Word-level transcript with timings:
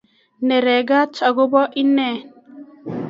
Neregat 0.47 1.13
akobo 1.29 1.61
inee 1.81 2.17